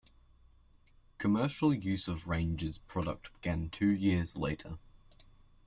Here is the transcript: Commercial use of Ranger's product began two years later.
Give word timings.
Commercial 1.19 1.75
use 1.75 2.07
of 2.07 2.25
Ranger's 2.27 2.79
product 2.79 3.31
began 3.35 3.69
two 3.69 3.89
years 3.91 4.35
later. 4.35 4.79